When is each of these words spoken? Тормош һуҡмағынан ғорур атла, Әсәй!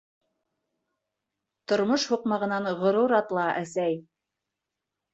Тормош 1.73 2.07
һуҡмағынан 2.15 2.73
ғорур 2.83 3.17
атла, 3.23 3.47
Әсәй! 3.63 4.05